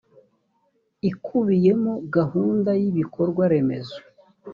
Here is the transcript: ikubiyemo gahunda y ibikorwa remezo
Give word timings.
ikubiyemo 1.09 1.93
gahunda 2.15 2.71
y 2.81 2.83
ibikorwa 2.91 3.43
remezo 3.51 3.97